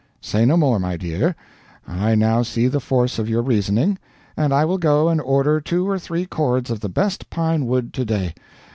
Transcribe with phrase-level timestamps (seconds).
[0.19, 1.35] "Say no more, my dear.
[1.87, 3.99] I now see the force of your reasoning,
[4.35, 7.93] and I will go and order two or three cords of the best pine wood
[7.93, 8.33] to day.